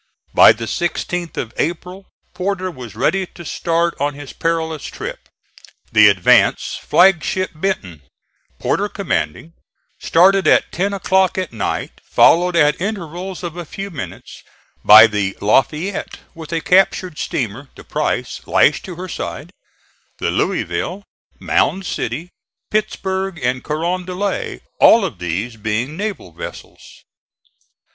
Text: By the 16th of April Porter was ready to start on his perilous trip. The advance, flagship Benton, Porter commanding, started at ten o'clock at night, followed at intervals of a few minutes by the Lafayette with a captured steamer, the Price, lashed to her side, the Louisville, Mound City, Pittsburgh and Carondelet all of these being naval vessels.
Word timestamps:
By 0.33 0.51
the 0.51 0.65
16th 0.65 1.37
of 1.37 1.53
April 1.57 2.07
Porter 2.33 2.71
was 2.71 2.95
ready 2.95 3.27
to 3.27 3.45
start 3.45 3.93
on 3.99 4.15
his 4.15 4.33
perilous 4.33 4.85
trip. 4.85 5.29
The 5.91 6.07
advance, 6.07 6.75
flagship 6.81 7.51
Benton, 7.53 8.01
Porter 8.57 8.89
commanding, 8.89 9.53
started 9.99 10.47
at 10.47 10.71
ten 10.71 10.91
o'clock 10.91 11.37
at 11.37 11.53
night, 11.53 12.01
followed 12.03 12.55
at 12.55 12.81
intervals 12.81 13.43
of 13.43 13.55
a 13.55 13.63
few 13.63 13.91
minutes 13.91 14.41
by 14.83 15.05
the 15.05 15.37
Lafayette 15.39 16.17
with 16.33 16.51
a 16.51 16.61
captured 16.61 17.19
steamer, 17.19 17.69
the 17.75 17.83
Price, 17.83 18.41
lashed 18.47 18.85
to 18.85 18.95
her 18.95 19.07
side, 19.07 19.51
the 20.17 20.31
Louisville, 20.31 21.03
Mound 21.39 21.85
City, 21.85 22.31
Pittsburgh 22.71 23.37
and 23.37 23.63
Carondelet 23.63 24.63
all 24.79 25.05
of 25.05 25.19
these 25.19 25.57
being 25.57 25.95
naval 25.95 26.31
vessels. 26.31 27.03